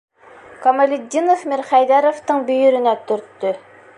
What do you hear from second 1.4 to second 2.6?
Мирхәйҙәровтың